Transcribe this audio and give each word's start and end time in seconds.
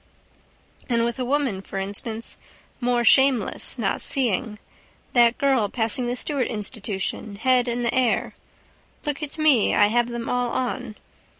And 0.89 1.05
with 1.05 1.19
a 1.19 1.23
woman, 1.25 1.61
for 1.61 1.77
instance. 1.77 2.35
More 2.79 3.03
shameless 3.03 3.77
not 3.77 4.01
seeing. 4.01 4.57
That 5.13 5.37
girl 5.37 5.69
passing 5.69 6.07
the 6.07 6.15
Stewart 6.15 6.47
institution, 6.47 7.35
head 7.35 7.67
in 7.67 7.83
the 7.83 7.93
air. 7.93 8.33
Look 9.05 9.21
at 9.21 9.37
me. 9.37 9.75
I 9.75 9.89
have 9.89 10.07
them 10.09 10.27
all 10.27 10.49
on. 10.49 10.95